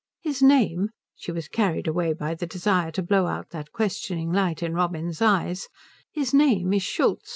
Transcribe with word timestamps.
His 0.23 0.41
name" 0.41 0.89
She 1.15 1.31
was 1.31 1.47
carried 1.47 1.85
away 1.85 2.13
by 2.13 2.33
the 2.33 2.47
desire 2.47 2.89
to 2.93 3.03
blow 3.03 3.27
out 3.27 3.51
that 3.51 3.71
questioning 3.71 4.31
light 4.31 4.63
in 4.63 4.73
Robin's 4.73 5.21
eyes 5.21 5.67
"his 6.11 6.33
name 6.33 6.73
is 6.73 6.81
Schultz." 6.81 7.29